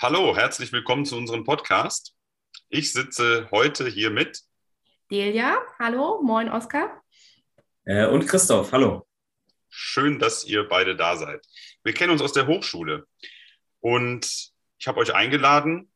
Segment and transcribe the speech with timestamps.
[0.00, 2.14] Hallo, herzlich willkommen zu unserem Podcast.
[2.68, 4.42] Ich sitze heute hier mit
[5.10, 5.58] Delia.
[5.80, 7.02] Hallo, moin Oskar.
[7.84, 9.08] Äh, und Christoph, hallo.
[9.68, 11.44] Schön, dass ihr beide da seid.
[11.82, 13.08] Wir kennen uns aus der Hochschule
[13.80, 15.90] und ich habe euch eingeladen,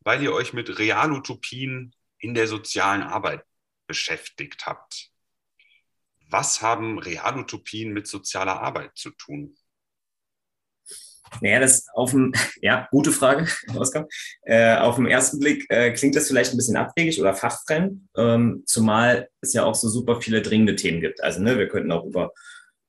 [0.00, 3.44] weil ihr euch mit Realutopien in der sozialen Arbeit
[3.86, 5.10] beschäftigt habt.
[6.30, 9.54] Was haben Realutopien mit sozialer Arbeit zu tun?
[11.40, 13.46] Naja, das auf dem, ja, gute Frage,
[13.76, 14.06] Oskar.
[14.42, 18.62] Äh, auf den ersten Blick äh, klingt das vielleicht ein bisschen abwegig oder fachfremd, ähm,
[18.66, 21.22] zumal es ja auch so super viele dringende Themen gibt.
[21.22, 22.32] Also, ne, wir könnten auch über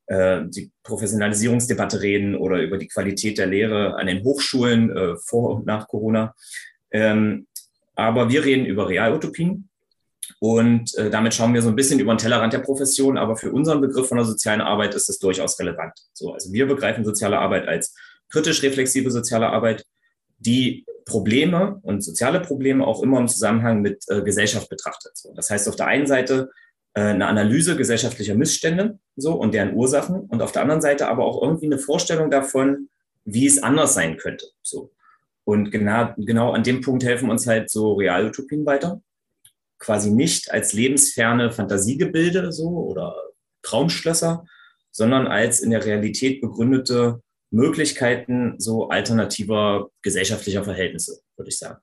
[0.07, 5.55] äh, die Professionalisierungsdebatte reden oder über die Qualität der Lehre an den Hochschulen äh, vor
[5.55, 6.35] und nach Corona.
[6.91, 7.47] Ähm,
[7.95, 9.69] aber wir reden über Realutopien
[10.39, 13.17] und äh, damit schauen wir so ein bisschen über den Tellerrand der Profession.
[13.17, 15.93] Aber für unseren Begriff von der sozialen Arbeit ist es durchaus relevant.
[16.13, 17.95] So, also wir begreifen soziale Arbeit als
[18.35, 19.85] kritisch-reflexive soziale Arbeit,
[20.39, 25.15] die Probleme und soziale Probleme auch immer im Zusammenhang mit äh, Gesellschaft betrachtet.
[25.15, 26.49] So, das heißt auf der einen Seite
[26.93, 31.23] äh, eine Analyse gesellschaftlicher Missstände so und deren Ursachen und auf der anderen Seite aber
[31.23, 32.89] auch irgendwie eine Vorstellung davon,
[33.23, 34.47] wie es anders sein könnte.
[34.61, 34.91] So.
[35.45, 39.01] Und genau, genau an dem Punkt helfen uns halt so Realutopien weiter.
[39.79, 43.15] Quasi nicht als lebensferne Fantasiegebilde so oder
[43.61, 44.45] Traumschlösser,
[44.91, 47.21] sondern als in der Realität begründete
[47.55, 51.81] Möglichkeiten so alternativer gesellschaftlicher Verhältnisse, würde ich sagen.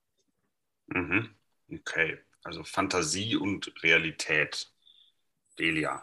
[0.88, 1.30] Mhm.
[1.72, 4.68] Okay, also Fantasie und Realität.
[5.58, 6.02] Delia.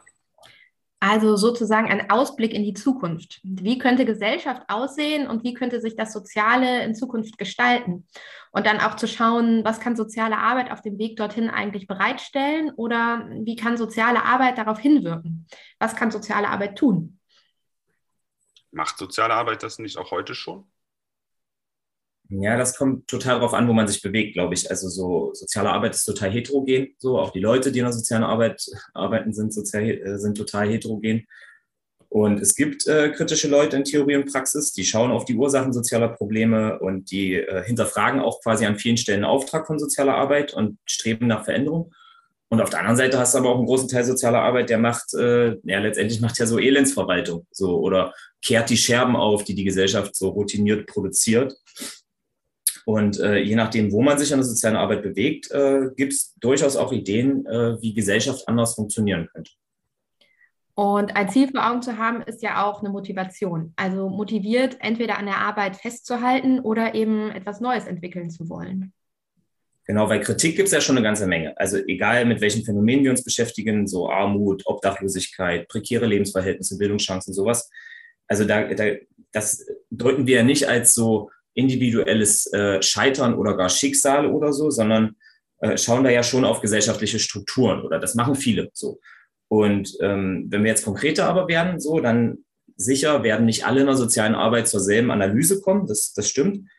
[1.02, 3.40] Also sozusagen ein Ausblick in die Zukunft.
[3.44, 8.06] Wie könnte Gesellschaft aussehen und wie könnte sich das Soziale in Zukunft gestalten?
[8.52, 12.72] Und dann auch zu schauen, was kann soziale Arbeit auf dem Weg dorthin eigentlich bereitstellen
[12.76, 15.48] oder wie kann soziale Arbeit darauf hinwirken?
[15.80, 17.19] Was kann soziale Arbeit tun?
[18.72, 20.66] Macht soziale Arbeit das nicht auch heute schon?
[22.32, 24.70] Ja, das kommt total darauf an, wo man sich bewegt, glaube ich.
[24.70, 26.96] Also so soziale Arbeit ist total heterogen.
[27.00, 28.64] So auch die Leute, die in der sozialen Arbeit
[28.94, 31.26] arbeiten, sind, sozial, äh, sind total heterogen.
[32.08, 35.74] Und es gibt äh, kritische Leute in Theorie und Praxis, die schauen auf die Ursachen
[35.74, 40.16] sozialer Probleme und die äh, hinterfragen auch quasi an vielen Stellen den Auftrag von sozialer
[40.16, 41.94] Arbeit und streben nach Veränderung.
[42.52, 44.80] Und auf der anderen Seite hast du aber auch einen großen Teil sozialer Arbeit, der
[44.80, 49.54] macht, äh, ja, letztendlich macht ja so Elendsverwaltung, so, oder kehrt die Scherben auf, die
[49.54, 51.56] die Gesellschaft so routiniert produziert.
[52.86, 56.34] Und äh, je nachdem, wo man sich an der sozialen Arbeit bewegt, äh, gibt es
[56.40, 59.52] durchaus auch Ideen, äh, wie Gesellschaft anders funktionieren könnte.
[60.74, 63.74] Und ein Ziel vor Augen zu haben, ist ja auch eine Motivation.
[63.76, 68.94] Also motiviert, entweder an der Arbeit festzuhalten oder eben etwas Neues entwickeln zu wollen.
[69.90, 71.58] Genau, weil Kritik gibt es ja schon eine ganze Menge.
[71.58, 77.72] Also egal, mit welchen Phänomenen wir uns beschäftigen, so Armut, Obdachlosigkeit, prekäre Lebensverhältnisse, Bildungschancen, sowas.
[78.28, 78.84] Also da, da,
[79.32, 84.70] das deuten wir ja nicht als so individuelles äh, Scheitern oder gar Schicksal oder so,
[84.70, 85.16] sondern
[85.58, 89.00] äh, schauen da ja schon auf gesellschaftliche Strukturen oder das machen viele so.
[89.48, 92.46] Und ähm, wenn wir jetzt konkreter aber werden, so, dann
[92.76, 96.70] sicher werden nicht alle in der sozialen Arbeit zur selben Analyse kommen, das, das stimmt.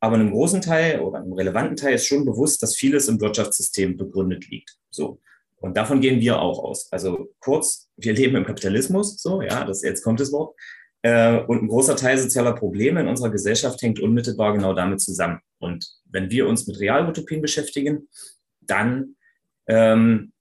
[0.00, 3.96] Aber einem großen Teil oder einem relevanten Teil ist schon bewusst, dass vieles im Wirtschaftssystem
[3.96, 4.78] begründet liegt.
[4.90, 5.20] So.
[5.56, 6.90] Und davon gehen wir auch aus.
[6.90, 10.56] Also kurz, wir leben im Kapitalismus, so, ja, das, jetzt kommt das Wort.
[11.02, 15.40] Äh, und ein großer Teil sozialer Probleme in unserer Gesellschaft hängt unmittelbar genau damit zusammen.
[15.58, 18.08] Und wenn wir uns mit Realutopien beschäftigen,
[18.60, 19.16] dann
[19.66, 20.32] ähm,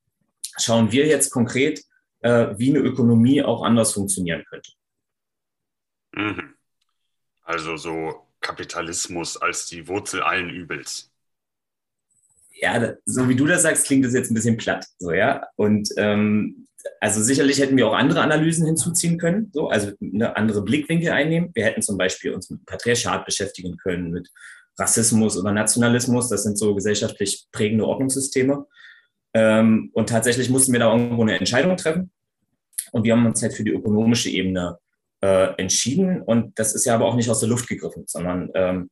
[0.58, 1.84] schauen wir jetzt konkret,
[2.22, 4.72] äh, wie eine Ökonomie auch anders funktionieren könnte.
[6.14, 6.56] Mhm.
[7.44, 11.11] Also so Kapitalismus als die Wurzel allen Übels.
[12.53, 14.85] Ja, so wie du das sagst, klingt das jetzt ein bisschen platt.
[14.97, 15.47] So, ja.
[15.55, 16.67] Und ähm,
[16.99, 21.52] also sicherlich hätten wir auch andere Analysen hinzuziehen können, so, also eine andere Blickwinkel einnehmen.
[21.53, 24.29] Wir hätten zum Beispiel uns mit Patriarchat beschäftigen können, mit
[24.78, 26.29] Rassismus oder Nationalismus.
[26.29, 28.66] Das sind so gesellschaftlich prägende Ordnungssysteme.
[29.34, 32.11] Ähm, und tatsächlich mussten wir da irgendwo eine Entscheidung treffen.
[32.91, 34.79] Und wir haben uns halt für die ökonomische Ebene
[35.21, 36.21] äh, entschieden.
[36.21, 38.89] Und das ist ja aber auch nicht aus der Luft gegriffen, sondern ähm,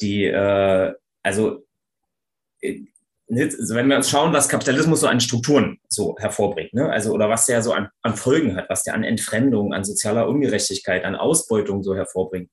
[0.00, 0.92] die, äh,
[1.22, 1.66] also,
[2.60, 2.80] äh,
[3.28, 6.88] also wenn wir uns schauen, was Kapitalismus so an Strukturen so hervorbringt, ne?
[6.90, 10.28] also oder was der so an, an Folgen hat, was der an Entfremdung, an sozialer
[10.28, 12.50] Ungerechtigkeit, an Ausbeutung so hervorbringt.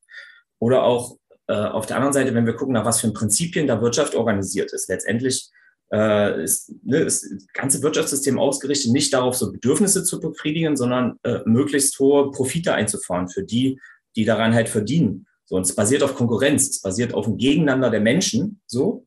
[0.59, 3.81] Oder auch äh, auf der anderen Seite, wenn wir gucken, nach was für Prinzipien da
[3.81, 4.89] Wirtschaft organisiert ist.
[4.89, 5.51] Letztendlich
[5.91, 11.17] äh, ist, ne, ist das ganze Wirtschaftssystem ausgerichtet, nicht darauf, so Bedürfnisse zu befriedigen, sondern
[11.23, 13.79] äh, möglichst hohe Profite einzufahren für die,
[14.15, 15.27] die daran halt verdienen.
[15.45, 19.05] So, und es basiert auf Konkurrenz, es basiert auf dem Gegeneinander der Menschen, so.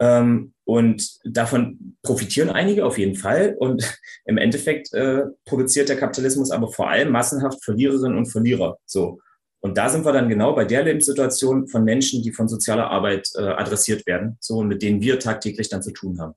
[0.00, 3.56] Ähm, und davon profitieren einige auf jeden Fall.
[3.58, 8.78] Und im Endeffekt äh, produziert der Kapitalismus aber vor allem massenhaft Verliererinnen und Verlierer.
[8.86, 9.20] So.
[9.64, 13.30] Und da sind wir dann genau bei der Lebenssituation von Menschen, die von sozialer Arbeit
[13.36, 16.34] äh, adressiert werden, so und mit denen wir tagtäglich dann zu tun haben.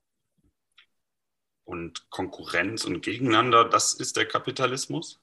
[1.64, 5.20] Und Konkurrenz und Gegeneinander, das ist der Kapitalismus?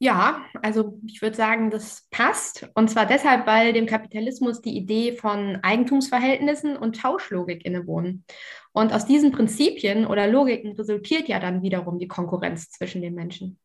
[0.00, 2.68] Ja, also ich würde sagen, das passt.
[2.74, 8.24] Und zwar deshalb, weil dem Kapitalismus die Idee von Eigentumsverhältnissen und Tauschlogik innewohnen.
[8.72, 13.60] Und aus diesen Prinzipien oder Logiken resultiert ja dann wiederum die Konkurrenz zwischen den Menschen.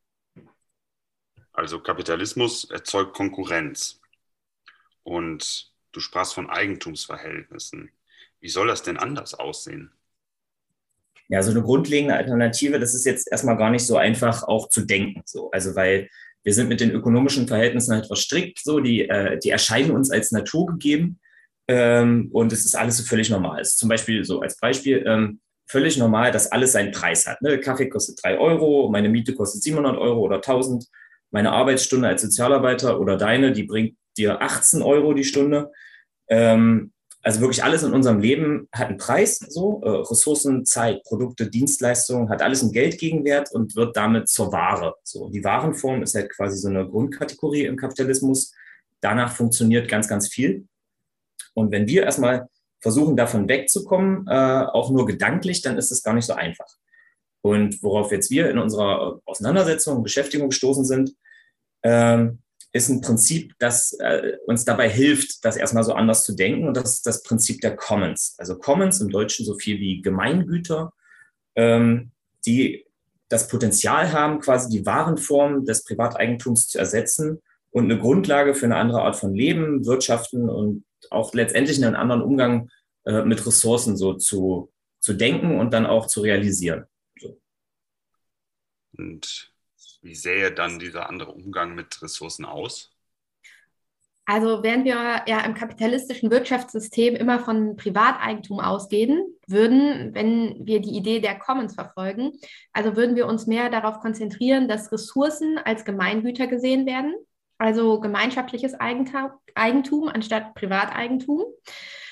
[1.60, 4.00] Also Kapitalismus erzeugt Konkurrenz.
[5.04, 7.92] Und du sprachst von Eigentumsverhältnissen.
[8.40, 9.92] Wie soll das denn anders aussehen?
[11.28, 14.86] Ja, so eine grundlegende Alternative, das ist jetzt erstmal gar nicht so einfach auch zu
[14.86, 15.22] denken.
[15.26, 15.52] So.
[15.52, 16.10] Also weil
[16.44, 20.32] wir sind mit den ökonomischen Verhältnissen halt verstrickt, so, die, äh, die erscheinen uns als
[20.32, 21.20] naturgegeben
[21.68, 23.60] ähm, und es ist alles so völlig normal.
[23.62, 27.42] Es ist zum Beispiel so als Beispiel ähm, völlig normal, dass alles seinen Preis hat.
[27.42, 27.60] Ne?
[27.60, 30.88] Kaffee kostet drei Euro, meine Miete kostet 700 Euro oder 1000,
[31.32, 35.72] meine Arbeitsstunde als Sozialarbeiter oder deine, die bringt dir 18 Euro die Stunde.
[36.28, 36.92] Ähm,
[37.22, 42.30] also wirklich alles in unserem Leben hat einen Preis, so äh, Ressourcen, Zeit, Produkte, Dienstleistungen,
[42.30, 44.96] hat alles einen Geldgegenwert und wird damit zur Ware.
[45.04, 48.54] So die Warenform ist halt quasi so eine Grundkategorie im Kapitalismus.
[49.02, 50.68] Danach funktioniert ganz, ganz viel.
[51.54, 52.48] Und wenn wir erstmal
[52.82, 56.79] versuchen, davon wegzukommen, äh, auch nur gedanklich, dann ist es gar nicht so einfach.
[57.42, 61.12] Und worauf jetzt wir in unserer Auseinandersetzung und Beschäftigung gestoßen sind,
[61.84, 62.40] ähm,
[62.72, 66.68] ist ein Prinzip, das äh, uns dabei hilft, das erstmal so anders zu denken.
[66.68, 68.36] Und das ist das Prinzip der Commons.
[68.38, 70.94] Also Commons im Deutschen so viel wie Gemeingüter,
[71.56, 72.12] ähm,
[72.46, 72.86] die
[73.30, 78.78] das Potenzial haben, quasi die Warenform des Privateigentums zu ersetzen und eine Grundlage für eine
[78.78, 82.70] andere Art von Leben, Wirtschaften und auch letztendlich einen anderen Umgang
[83.06, 86.86] äh, mit Ressourcen so zu, zu denken und dann auch zu realisieren.
[89.00, 89.54] Und
[90.02, 92.92] wie sähe dann dieser andere Umgang mit Ressourcen aus?
[94.26, 100.96] Also während wir ja im kapitalistischen Wirtschaftssystem immer von Privateigentum ausgehen würden, wenn wir die
[100.96, 102.34] Idee der Commons verfolgen,
[102.74, 107.16] also würden wir uns mehr darauf konzentrieren, dass Ressourcen als Gemeingüter gesehen werden,
[107.58, 111.46] also gemeinschaftliches Eigentum anstatt Privateigentum.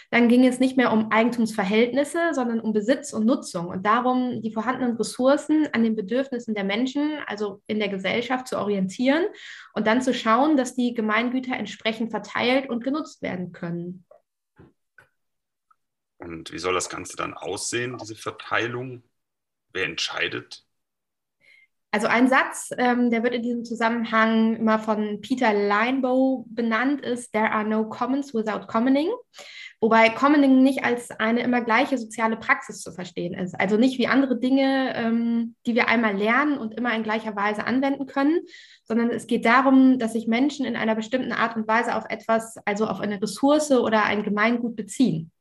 [0.10, 4.54] Dann ging es nicht mehr um Eigentumsverhältnisse, sondern um Besitz und Nutzung und darum, die
[4.54, 9.26] vorhandenen Ressourcen an den Bedürfnissen der Menschen, also in der Gesellschaft, zu orientieren
[9.74, 14.06] und dann zu schauen, dass die Gemeingüter entsprechend verteilt und genutzt werden können.
[16.20, 19.04] Und wie soll das Ganze dann aussehen, diese Verteilung?
[19.74, 20.67] Wer entscheidet?
[21.98, 27.34] Also ein Satz, ähm, der wird in diesem Zusammenhang immer von Peter Linebow benannt, ist
[27.34, 29.10] There are no commons without commoning.
[29.82, 33.60] Wobei Commoning nicht als eine immer gleiche soziale Praxis zu verstehen ist.
[33.60, 37.66] Also nicht wie andere Dinge, ähm, die wir einmal lernen und immer in gleicher Weise
[37.66, 38.42] anwenden können,
[38.84, 42.58] sondern es geht darum, dass sich Menschen in einer bestimmten Art und Weise auf etwas,
[42.66, 45.32] also auf eine Ressource oder ein Gemeingut beziehen.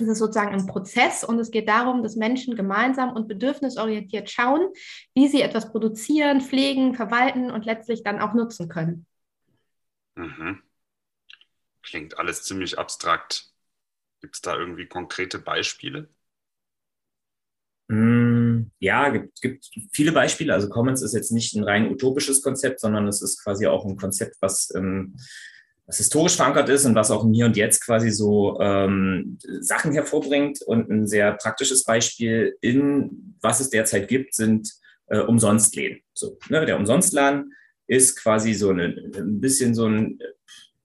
[0.00, 4.68] Es ist sozusagen ein Prozess und es geht darum, dass Menschen gemeinsam und bedürfnisorientiert schauen,
[5.14, 9.06] wie sie etwas produzieren, pflegen, verwalten und letztlich dann auch nutzen können.
[10.14, 10.62] Mhm.
[11.82, 13.50] Klingt alles ziemlich abstrakt.
[14.20, 16.08] Gibt es da irgendwie konkrete Beispiele?
[17.88, 20.54] Mm, ja, gibt, gibt viele Beispiele.
[20.54, 23.96] Also Commons ist jetzt nicht ein rein utopisches Konzept, sondern es ist quasi auch ein
[23.96, 25.16] Konzept, was, ähm,
[25.90, 29.92] was historisch verankert ist und was auch im Hier und Jetzt quasi so ähm, Sachen
[29.92, 30.62] hervorbringt.
[30.62, 34.70] Und ein sehr praktisches Beispiel in was es derzeit gibt, sind
[35.08, 36.00] äh, Umsonstläden.
[36.12, 37.52] So, ne, der Umsonstladen
[37.88, 38.84] ist quasi so eine,
[39.16, 40.20] ein bisschen so ein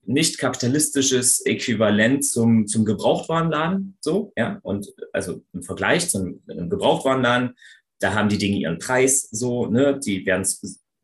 [0.02, 3.96] nicht kapitalistisches Äquivalent zum, zum Gebrauchtwarenladen.
[4.00, 4.58] So, ja.
[4.62, 7.54] Und also im Vergleich zum einem Gebrauchtwarenladen,
[8.00, 10.00] da haben die Dinge ihren Preis so, ne?
[10.04, 10.44] Die werden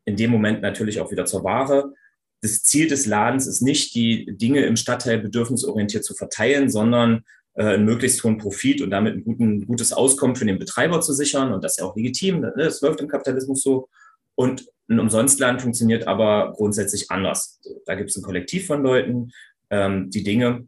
[0.03, 1.93] in dem Moment natürlich auch wieder zur Ware.
[2.43, 7.23] Das Ziel des Ladens ist nicht, die Dinge im Stadtteil bedürfnisorientiert zu verteilen, sondern
[7.53, 11.13] äh, einen möglichst hohen Profit und damit ein, guten, gutes Auskommen für den Betreiber zu
[11.13, 11.53] sichern.
[11.53, 12.41] Und das ist ja auch legitim.
[12.41, 12.53] Ne?
[12.57, 13.87] Das läuft im Kapitalismus so.
[14.35, 17.61] Und ein Umsonstladen funktioniert aber grundsätzlich anders.
[17.85, 19.31] Da gibt es ein Kollektiv von Leuten,
[19.69, 20.67] ähm, die Dinge,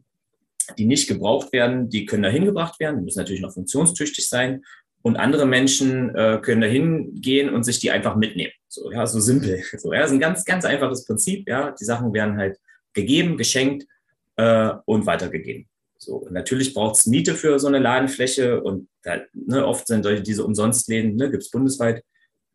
[0.78, 4.64] die nicht gebraucht werden, die können dahin gebracht werden, die müssen natürlich noch funktionstüchtig sein.
[5.06, 8.50] Und andere Menschen äh, können dahin gehen und sich die einfach mitnehmen.
[8.66, 9.62] So, ja, so simpel.
[9.78, 11.48] So, ja, das ist ein ganz, ganz einfaches Prinzip.
[11.48, 12.58] Ja, die Sachen werden halt
[12.92, 13.86] gegeben, geschenkt
[14.34, 15.68] äh, und weitergegeben.
[15.96, 20.04] So, und natürlich braucht es Miete für so eine Ladenfläche und da, ne, oft sind
[20.26, 22.02] diese Umsonstläden, ne, gibt es bundesweit,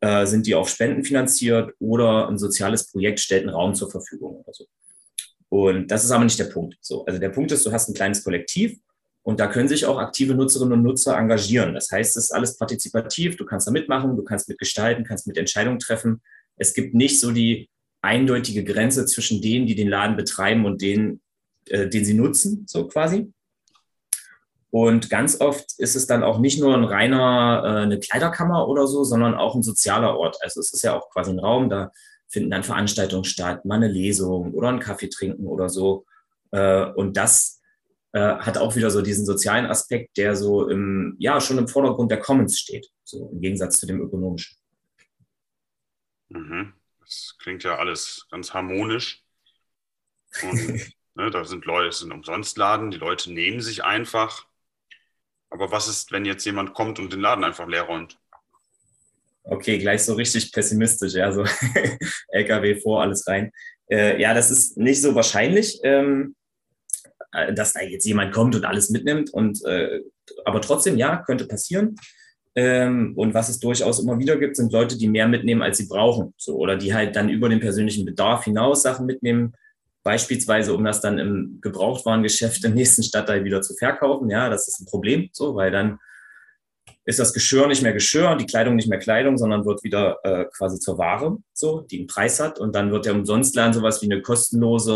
[0.01, 4.41] äh, sind die auf Spenden finanziert oder ein soziales Projekt stellt einen Raum zur Verfügung
[4.41, 4.65] oder so.
[5.47, 6.75] Und das ist aber nicht der Punkt.
[6.81, 8.77] So, also der Punkt ist, du hast ein kleines Kollektiv
[9.23, 11.73] und da können sich auch aktive Nutzerinnen und Nutzer engagieren.
[11.73, 15.37] Das heißt, es ist alles partizipativ, du kannst da mitmachen, du kannst mitgestalten, kannst mit
[15.37, 16.21] Entscheidungen treffen.
[16.57, 17.69] Es gibt nicht so die
[18.01, 21.21] eindeutige Grenze zwischen denen, die den Laden betreiben und denen,
[21.67, 23.31] äh, den sie nutzen, so quasi.
[24.71, 28.87] Und ganz oft ist es dann auch nicht nur ein reiner äh, eine Kleiderkammer oder
[28.87, 30.37] so, sondern auch ein sozialer Ort.
[30.41, 31.91] Also es ist ja auch quasi ein Raum, da
[32.27, 36.05] finden dann Veranstaltungen statt, mal eine Lesung oder einen Kaffee trinken oder so.
[36.51, 37.60] Äh, und das
[38.13, 42.11] äh, hat auch wieder so diesen sozialen Aspekt, der so im, ja, schon im Vordergrund
[42.11, 44.57] der Commons steht, so im Gegensatz zu dem ökonomischen.
[46.29, 46.73] Mhm.
[46.99, 49.23] Das klingt ja alles ganz harmonisch.
[50.43, 54.45] Und ne, da sind Leute, es sind Umsonstladen, die Leute nehmen sich einfach
[55.51, 58.17] aber was ist, wenn jetzt jemand kommt und den Laden einfach leer räumt?
[59.43, 61.43] Okay, gleich so richtig pessimistisch, ja, so
[62.29, 63.51] LKW vor, alles rein.
[63.89, 66.40] Äh, ja, das ist nicht so wahrscheinlich, ähm, äh,
[67.53, 69.33] dass da jetzt jemand kommt und alles mitnimmt.
[69.33, 70.01] Und, äh,
[70.45, 71.95] aber trotzdem, ja, könnte passieren.
[72.53, 75.87] Ähm, und was es durchaus immer wieder gibt, sind Leute, die mehr mitnehmen, als sie
[75.87, 76.33] brauchen.
[76.37, 79.53] So, oder die halt dann über den persönlichen Bedarf hinaus Sachen mitnehmen,
[80.03, 84.31] Beispielsweise, um das dann im Gebrauchtwarengeschäft im nächsten Stadtteil wieder zu verkaufen.
[84.31, 85.99] Ja, das ist ein Problem, so, weil dann
[87.05, 90.45] ist das Geschirr nicht mehr Geschirr, die Kleidung nicht mehr Kleidung, sondern wird wieder äh,
[90.55, 92.59] quasi zur Ware, so, die einen Preis hat.
[92.59, 94.93] Und dann wird der Umsonstladen sowas wie eine kostenlose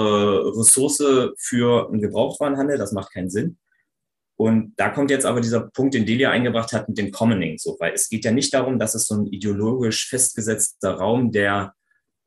[0.56, 2.78] Ressource für einen Gebrauchtwarenhandel.
[2.78, 3.58] Das macht keinen Sinn.
[4.38, 7.78] Und da kommt jetzt aber dieser Punkt, den Delia eingebracht hat mit dem Commoning, so,
[7.80, 11.74] weil es geht ja nicht darum, dass es so ein ideologisch festgesetzter Raum der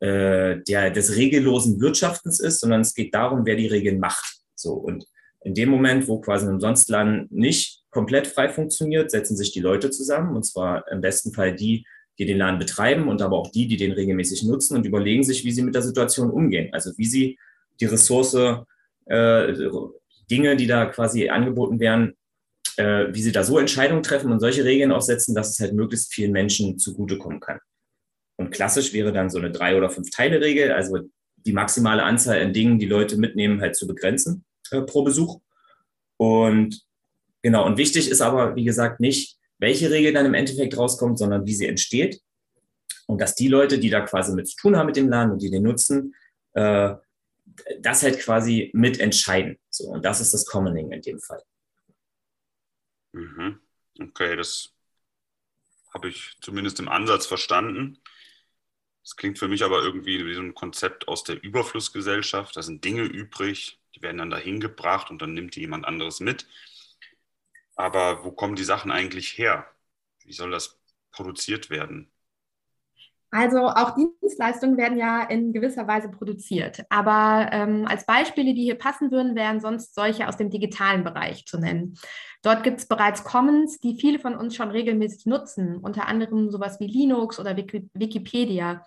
[0.00, 4.38] äh, der, des regellosen Wirtschaftens ist, sondern es geht darum, wer die Regeln macht.
[4.54, 5.04] So und
[5.42, 9.90] in dem Moment, wo quasi ein Umsonstladen nicht komplett frei funktioniert, setzen sich die Leute
[9.90, 11.86] zusammen und zwar im besten Fall die,
[12.18, 15.44] die den Laden betreiben und aber auch die, die den regelmäßig nutzen und überlegen sich,
[15.44, 16.68] wie sie mit der Situation umgehen.
[16.72, 17.38] Also wie sie
[17.80, 18.36] die Ressource,
[19.06, 19.70] äh,
[20.30, 22.16] Dinge, die da quasi angeboten werden,
[22.76, 26.12] äh, wie sie da so Entscheidungen treffen und solche Regeln aufsetzen, dass es halt möglichst
[26.12, 27.60] vielen Menschen zugutekommen kann.
[28.36, 30.98] Und klassisch wäre dann so eine drei- oder fünf-Teile-Regel, also
[31.36, 35.40] die maximale Anzahl an Dingen, die Leute mitnehmen, halt zu begrenzen äh, pro Besuch.
[36.18, 36.82] Und
[37.42, 41.46] genau, und wichtig ist aber, wie gesagt, nicht, welche Regel dann im Endeffekt rauskommt, sondern
[41.46, 42.20] wie sie entsteht.
[43.06, 45.42] Und dass die Leute, die da quasi mit zu tun haben mit dem Laden und
[45.42, 46.14] die den nutzen,
[46.52, 46.94] äh,
[47.80, 49.58] das halt quasi mitentscheiden.
[49.70, 51.42] So, und das ist das Commoning in dem Fall.
[53.12, 53.60] Mhm.
[54.00, 54.74] Okay, das
[55.92, 57.98] habe ich zumindest im Ansatz verstanden.
[59.02, 62.56] Das klingt für mich aber irgendwie wie so ein Konzept aus der Überflussgesellschaft.
[62.56, 66.20] Da sind Dinge übrig, die werden dann dahin gebracht und dann nimmt die jemand anderes
[66.20, 66.46] mit.
[67.78, 69.64] Aber wo kommen die Sachen eigentlich her?
[70.24, 70.80] Wie soll das
[71.12, 72.10] produziert werden?
[73.30, 76.84] Also auch Dienstleistungen werden ja in gewisser Weise produziert.
[76.88, 81.44] Aber ähm, als Beispiele, die hier passen würden, wären sonst solche aus dem digitalen Bereich
[81.44, 81.96] zu nennen.
[82.42, 86.80] Dort gibt es bereits Commons, die viele von uns schon regelmäßig nutzen, unter anderem sowas
[86.80, 88.84] wie Linux oder Wikipedia,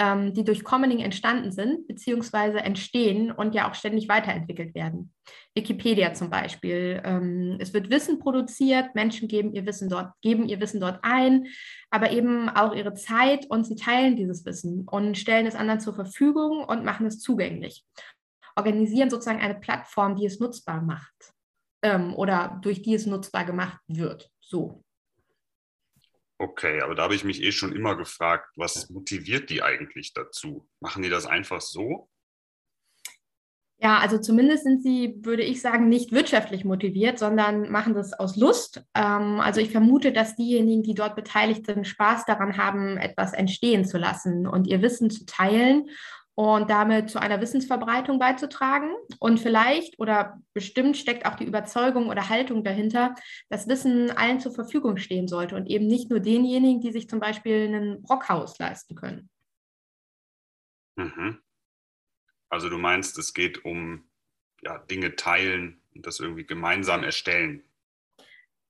[0.00, 5.12] ähm, die durch Commoning entstanden sind, beziehungsweise entstehen und ja auch ständig weiterentwickelt werden.
[5.54, 7.02] Wikipedia zum Beispiel.
[7.04, 11.48] Ähm, es wird Wissen produziert, Menschen geben ihr Wissen dort, geben ihr Wissen dort ein,
[11.90, 15.94] aber eben auch ihre Zeit und sie teilen dieses Wissen und stellen es anderen zur
[15.94, 17.84] Verfügung und machen es zugänglich.
[18.56, 21.34] Organisieren sozusagen eine Plattform, die es nutzbar macht
[21.82, 24.30] ähm, oder durch die es nutzbar gemacht wird.
[24.40, 24.82] So.
[26.40, 30.66] Okay, aber da habe ich mich eh schon immer gefragt, was motiviert die eigentlich dazu?
[30.80, 32.08] Machen die das einfach so?
[33.76, 38.36] Ja, also zumindest sind sie, würde ich sagen, nicht wirtschaftlich motiviert, sondern machen das aus
[38.36, 38.82] Lust.
[38.94, 43.84] Ähm, also ich vermute, dass diejenigen, die dort beteiligt sind, Spaß daran haben, etwas entstehen
[43.84, 45.90] zu lassen und ihr Wissen zu teilen
[46.40, 48.94] und damit zu einer Wissensverbreitung beizutragen.
[49.18, 53.14] Und vielleicht oder bestimmt steckt auch die Überzeugung oder Haltung dahinter,
[53.50, 57.20] dass Wissen allen zur Verfügung stehen sollte und eben nicht nur denjenigen, die sich zum
[57.20, 59.28] Beispiel ein Brockhaus leisten können.
[60.96, 61.40] Mhm.
[62.48, 64.08] Also du meinst, es geht um
[64.62, 67.64] ja, Dinge teilen und das irgendwie gemeinsam erstellen.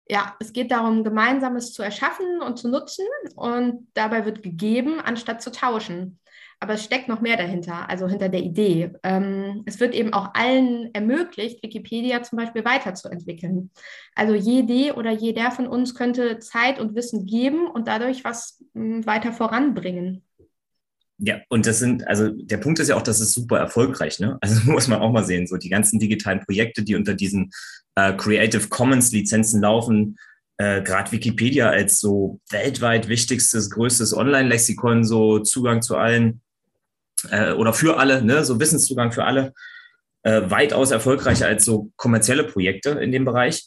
[0.09, 5.41] Ja, es geht darum, Gemeinsames zu erschaffen und zu nutzen und dabei wird gegeben, anstatt
[5.41, 6.20] zu tauschen
[6.61, 8.93] aber es steckt noch mehr dahinter, also hinter der Idee.
[9.03, 13.71] Ähm, es wird eben auch allen ermöglicht, Wikipedia zum Beispiel weiterzuentwickeln.
[14.15, 18.97] Also jede oder jeder von uns könnte Zeit und Wissen geben und dadurch was mh,
[18.97, 20.23] hm, weiter voranbringen.
[21.17, 24.37] Ja, und das sind, also der Punkt ist ja auch, das ist super erfolgreich, ne?
[24.43, 27.51] Also muss man auch mal sehen, so die ganzen digitalen Projekte, die unter diesen
[27.95, 30.19] äh, Creative Commons Lizenzen laufen,
[30.59, 36.43] äh, gerade Wikipedia als so weltweit wichtigstes, größtes Online-Lexikon, so Zugang zu allen
[37.31, 39.53] äh, oder für alle, ne, so Wissenszugang für alle,
[40.23, 43.65] äh, weitaus erfolgreicher als so kommerzielle Projekte in dem Bereich.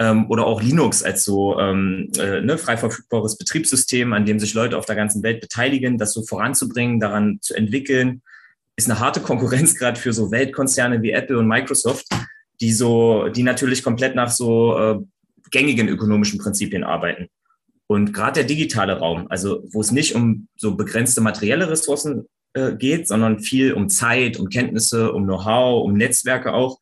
[0.00, 4.54] Ähm, oder auch Linux als so ähm, äh, ne, frei verfügbares Betriebssystem, an dem sich
[4.54, 8.22] Leute auf der ganzen Welt beteiligen, das so voranzubringen, daran zu entwickeln.
[8.76, 12.06] ist eine harte Konkurrenz gerade für so Weltkonzerne wie Apple und Microsoft,
[12.60, 14.98] die so, die natürlich komplett nach so äh,
[15.50, 17.28] gängigen ökonomischen Prinzipien arbeiten.
[17.88, 22.28] Und gerade der digitale Raum, also wo es nicht um so begrenzte materielle Ressourcen
[22.58, 26.80] äh, geht, sondern viel um Zeit, um Kenntnisse, um Know-how, um Netzwerke auch,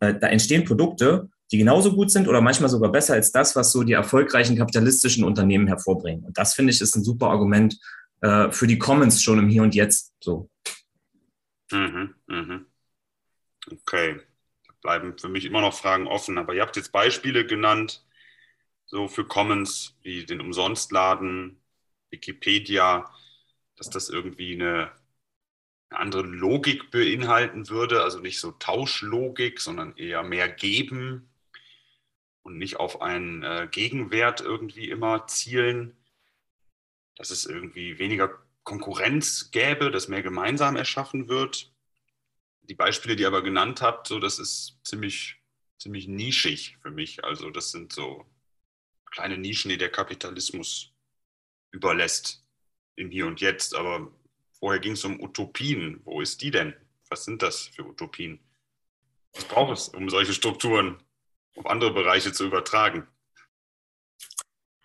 [0.00, 3.72] äh, da entstehen Produkte, die genauso gut sind oder manchmal sogar besser als das, was
[3.72, 6.24] so die erfolgreichen kapitalistischen Unternehmen hervorbringen.
[6.24, 7.78] Und das finde ich ist ein super Argument
[8.20, 10.12] äh, für die Commons schon im Hier und Jetzt.
[10.20, 10.50] So.
[11.72, 12.66] Mhm, mhm.
[13.70, 14.20] Okay,
[14.66, 16.38] da bleiben für mich immer noch Fragen offen.
[16.38, 18.04] Aber ihr habt jetzt Beispiele genannt,
[18.86, 21.60] so für Commons wie den Umsonstladen,
[22.10, 23.10] Wikipedia,
[23.76, 24.90] dass das irgendwie eine,
[25.90, 31.28] eine andere Logik beinhalten würde, also nicht so Tauschlogik, sondern eher mehr geben
[32.42, 35.96] und nicht auf einen äh, Gegenwert irgendwie immer zielen,
[37.16, 41.72] dass es irgendwie weniger Konkurrenz gäbe, dass mehr gemeinsam erschaffen wird.
[42.62, 45.36] Die Beispiele, die ihr aber genannt habt, so das ist ziemlich,
[45.78, 47.24] ziemlich nischig für mich.
[47.24, 48.26] Also das sind so
[49.10, 50.92] kleine Nischen, die der Kapitalismus
[51.70, 52.44] überlässt
[52.96, 53.74] im Hier und Jetzt.
[53.74, 54.12] Aber
[54.58, 56.00] vorher ging es um Utopien.
[56.04, 56.74] Wo ist die denn?
[57.08, 58.40] Was sind das für Utopien?
[59.34, 60.96] Was braucht es, um solche Strukturen
[61.56, 63.06] auf andere Bereiche zu übertragen?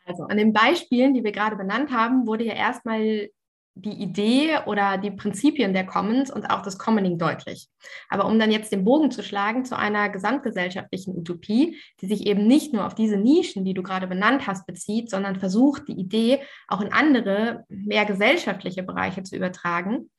[0.05, 3.29] Also an den Beispielen, die wir gerade benannt haben, wurde ja erstmal
[3.75, 7.67] die Idee oder die Prinzipien der Commons und auch das Commoning deutlich.
[8.09, 12.45] Aber um dann jetzt den Bogen zu schlagen zu einer gesamtgesellschaftlichen Utopie, die sich eben
[12.45, 16.41] nicht nur auf diese Nischen, die du gerade benannt hast, bezieht, sondern versucht, die Idee
[16.67, 20.09] auch in andere, mehr gesellschaftliche Bereiche zu übertragen,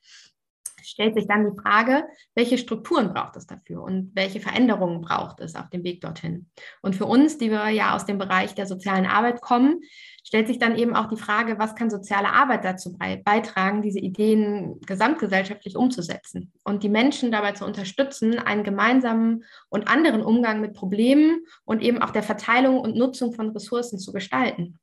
[0.85, 5.55] stellt sich dann die Frage, welche Strukturen braucht es dafür und welche Veränderungen braucht es
[5.55, 6.49] auf dem Weg dorthin.
[6.81, 9.81] Und für uns, die wir ja aus dem Bereich der sozialen Arbeit kommen,
[10.25, 14.81] stellt sich dann eben auch die Frage, was kann soziale Arbeit dazu beitragen, diese Ideen
[14.81, 21.45] gesamtgesellschaftlich umzusetzen und die Menschen dabei zu unterstützen, einen gemeinsamen und anderen Umgang mit Problemen
[21.63, 24.79] und eben auch der Verteilung und Nutzung von Ressourcen zu gestalten.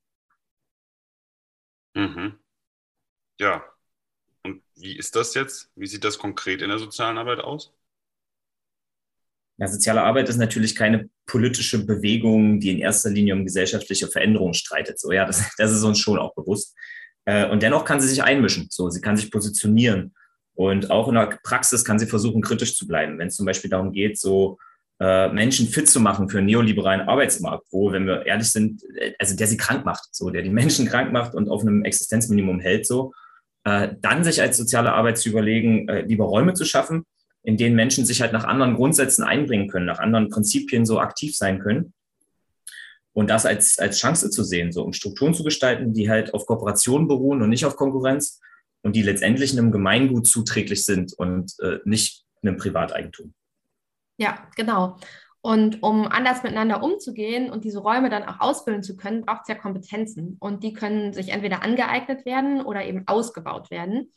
[1.93, 2.39] Mhm.
[3.39, 3.63] Ja,
[4.43, 5.71] und wie ist das jetzt?
[5.75, 7.73] Wie sieht das konkret in der sozialen Arbeit aus?
[9.57, 14.53] Ja, soziale Arbeit ist natürlich keine politische Bewegung, die in erster Linie um gesellschaftliche Veränderungen
[14.53, 14.99] streitet.
[14.99, 16.75] So, ja, das, das ist uns schon auch bewusst.
[17.25, 18.67] Äh, und dennoch kann sie sich einmischen.
[18.69, 20.13] So, sie kann sich positionieren.
[20.55, 23.17] Und auch in der Praxis kann sie versuchen, kritisch zu bleiben.
[23.17, 24.57] Wenn es zum Beispiel darum geht, so
[24.99, 29.13] äh, Menschen fit zu machen für einen neoliberalen Arbeitsmarkt, wo, wenn wir ehrlich sind, äh,
[29.19, 32.59] also der sie krank macht, so, der die Menschen krank macht und auf einem Existenzminimum
[32.59, 33.13] hält, so,
[33.63, 37.05] äh, dann sich als soziale Arbeit zu überlegen, äh, lieber Räume zu schaffen,
[37.43, 41.35] in denen Menschen sich halt nach anderen Grundsätzen einbringen können, nach anderen Prinzipien so aktiv
[41.35, 41.93] sein können.
[43.11, 46.45] Und das als, als Chance zu sehen, so um Strukturen zu gestalten, die halt auf
[46.47, 48.41] Kooperation beruhen und nicht auf Konkurrenz
[48.81, 53.33] und die letztendlich einem Gemeingut zuträglich sind und äh, nicht einem Privateigentum.
[54.17, 54.97] Ja, genau.
[55.41, 59.49] Und um anders miteinander umzugehen und diese Räume dann auch ausbilden zu können, braucht es
[59.49, 60.37] ja Kompetenzen.
[60.39, 64.11] Und die können sich entweder angeeignet werden oder eben ausgebaut werden.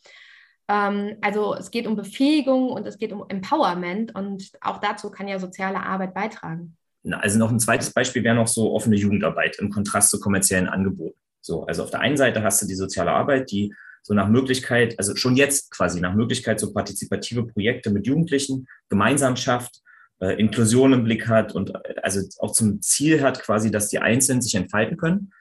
[0.69, 4.15] Ähm, also es geht um Befähigung und es geht um Empowerment.
[4.15, 6.77] Und auch dazu kann ja soziale Arbeit beitragen.
[7.11, 11.19] Also noch ein zweites Beispiel wäre noch so offene Jugendarbeit im Kontrast zu kommerziellen Angeboten.
[11.41, 14.99] So, also auf der einen Seite hast du die soziale Arbeit, die so nach Möglichkeit,
[14.99, 19.83] also schon jetzt quasi nach Möglichkeit so partizipative Projekte mit Jugendlichen gemeinsam schafft,
[20.21, 23.99] äh, Inklusion im Blick hat und äh, also auch zum Ziel hat quasi, dass die
[23.99, 25.33] Einzelnen sich entfalten können.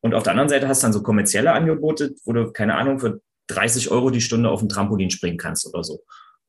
[0.00, 2.98] Und auf der anderen Seite hast du dann so kommerzielle Angebote, wo du, keine Ahnung,
[2.98, 6.02] für 30 Euro die Stunde auf ein Trampolin springen kannst oder so.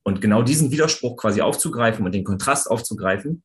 [0.04, 3.44] Und genau diesen Widerspruch quasi aufzugreifen und den Kontrast aufzugreifen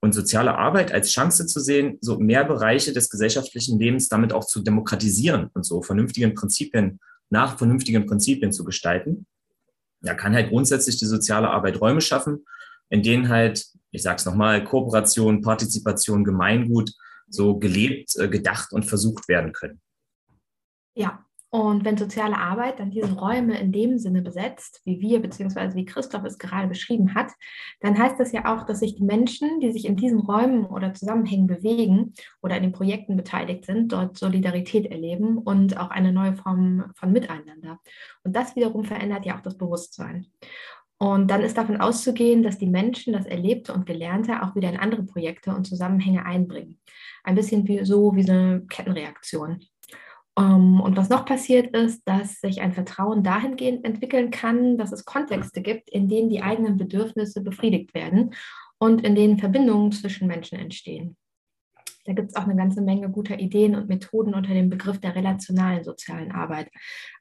[0.00, 4.44] und soziale Arbeit als Chance zu sehen, so mehr Bereiche des gesellschaftlichen Lebens damit auch
[4.44, 9.26] zu demokratisieren und so vernünftigen Prinzipien, nach vernünftigen Prinzipien zu gestalten.
[10.02, 12.44] Da kann halt grundsätzlich die soziale Arbeit Räume schaffen,
[12.90, 16.92] in denen halt, ich sage es nochmal, Kooperation, Partizipation, Gemeingut
[17.28, 19.80] so gelebt, äh, gedacht und versucht werden können.
[20.94, 25.76] Ja, und wenn soziale Arbeit dann diese Räume in dem Sinne besetzt, wie wir bzw.
[25.76, 27.30] wie Christoph es gerade beschrieben hat,
[27.78, 30.94] dann heißt das ja auch, dass sich die Menschen, die sich in diesen Räumen oder
[30.94, 32.12] Zusammenhängen bewegen
[32.42, 37.12] oder in den Projekten beteiligt sind, dort Solidarität erleben und auch eine neue Form von
[37.12, 37.78] Miteinander.
[38.24, 40.26] Und das wiederum verändert ja auch das Bewusstsein.
[40.98, 44.76] Und dann ist davon auszugehen, dass die Menschen das Erlebte und Gelernte auch wieder in
[44.76, 46.80] andere Projekte und Zusammenhänge einbringen.
[47.22, 49.60] Ein bisschen wie, so wie so eine Kettenreaktion.
[50.36, 55.04] Ähm, und was noch passiert ist, dass sich ein Vertrauen dahingehend entwickeln kann, dass es
[55.04, 58.34] Kontexte gibt, in denen die eigenen Bedürfnisse befriedigt werden
[58.78, 61.16] und in denen Verbindungen zwischen Menschen entstehen.
[62.06, 65.14] Da gibt es auch eine ganze Menge guter Ideen und Methoden unter dem Begriff der
[65.14, 66.70] relationalen sozialen Arbeit.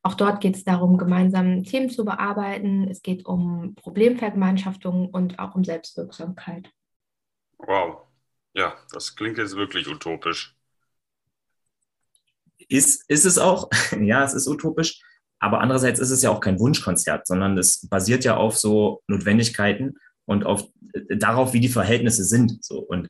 [0.02, 2.90] Auch dort geht es darum, gemeinsam Themen zu bearbeiten.
[2.90, 6.70] Es geht um Problemvergemeinschaftung und auch um Selbstwirksamkeit.
[7.60, 8.02] Wow.
[8.54, 10.58] Ja, das klingt jetzt wirklich utopisch.
[12.70, 13.70] Ist, ist es auch,
[14.02, 15.02] ja, es ist utopisch,
[15.40, 19.98] aber andererseits ist es ja auch kein Wunschkonzert, sondern es basiert ja auf so Notwendigkeiten
[20.26, 20.64] und auf
[21.10, 22.64] darauf, wie die Verhältnisse sind.
[22.64, 22.80] So.
[22.80, 23.10] Und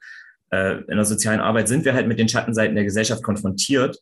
[0.52, 4.00] äh, in der sozialen Arbeit sind wir halt mit den Schattenseiten der Gesellschaft konfrontiert.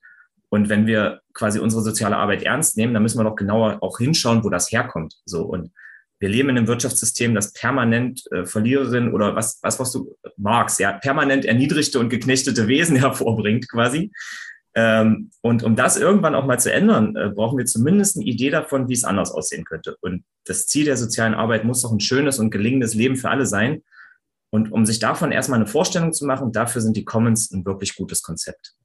[0.49, 3.97] Und wenn wir quasi unsere soziale Arbeit ernst nehmen, dann müssen wir doch genauer auch
[3.97, 5.15] hinschauen, wo das herkommt.
[5.25, 5.43] So.
[5.43, 5.71] Und
[6.19, 10.79] wir leben in einem Wirtschaftssystem, das permanent äh, Verliererinnen oder was, was, was du magst,
[10.79, 14.11] ja, permanent erniedrigte und geknechtete Wesen hervorbringt, quasi.
[14.73, 18.49] Ähm, und um das irgendwann auch mal zu ändern, äh, brauchen wir zumindest eine Idee
[18.49, 19.97] davon, wie es anders aussehen könnte.
[20.01, 23.45] Und das Ziel der sozialen Arbeit muss doch ein schönes und gelingendes Leben für alle
[23.45, 23.83] sein.
[24.49, 27.95] Und um sich davon erstmal eine Vorstellung zu machen, dafür sind die Commons ein wirklich
[27.95, 28.75] gutes Konzept.